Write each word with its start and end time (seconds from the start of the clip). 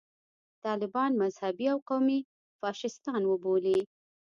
طالبان 0.65 1.11
مذهبي 1.23 1.65
او 1.73 1.77
قومي 1.89 2.19
فاشیستان 2.59 3.21
وبولي. 3.27 3.79